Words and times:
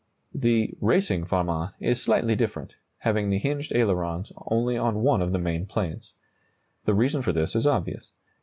The 0.33 0.73
"racing 0.81 1.25
Farman" 1.25 1.73
is 1.79 2.01
slightly 2.01 2.35
different, 2.35 2.75
having 3.01 3.29
the 3.29 3.37
hinged 3.37 3.71
ailerons 3.75 4.31
only 4.47 4.75
on 4.75 5.01
one 5.03 5.21
of 5.21 5.31
the 5.31 5.37
main 5.37 5.67
planes. 5.67 6.13
The 6.85 6.95
reason 6.95 7.21
for 7.21 7.33
this 7.33 7.55
is 7.55 7.67
obvious. 7.67 8.11